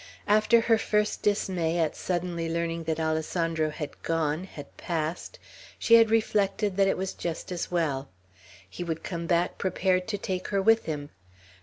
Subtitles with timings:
[0.27, 5.37] After her first dismay at suddenly learning that Alessandro had gone, had passed,
[5.77, 8.09] she had reflected that it was just as well.
[8.67, 11.11] He would come back prepared to take her with him.